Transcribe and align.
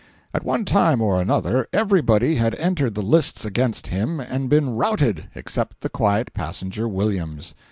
At 0.33 0.43
one 0.43 0.65
time 0.65 0.99
or 0.99 1.21
another, 1.21 1.67
everybody 1.71 2.33
had 2.33 2.55
entered 2.55 2.95
the 2.95 3.03
lists 3.03 3.45
against 3.45 3.85
him 3.89 4.19
and 4.19 4.49
been 4.49 4.71
routed, 4.75 5.29
except 5.35 5.81
the 5.81 5.89
quiet 5.89 6.33
passenger 6.33 6.87
Williams. 6.87 7.53